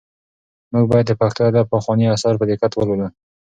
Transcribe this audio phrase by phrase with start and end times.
[0.73, 3.07] موږ باید د پښتو ادب پخواني اثار په دقت ولولو.